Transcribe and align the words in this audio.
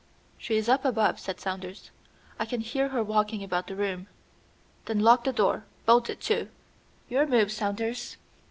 "She 0.39 0.55
is 0.57 0.67
up 0.67 0.83
above," 0.83 1.19
said 1.19 1.39
Saunders; 1.39 1.91
"I 2.39 2.45
can 2.47 2.61
hear 2.61 2.87
her 2.89 3.03
walking 3.03 3.43
about 3.43 3.67
the 3.67 3.75
room." 3.75 4.07
"Then 4.85 5.01
lock 5.01 5.25
the 5.25 5.31
door; 5.31 5.65
bolt 5.85 6.09
it 6.09 6.19
too. 6.19 6.49
Your 7.07 7.27
move, 7.27 7.51
Saunders." 7.51 8.17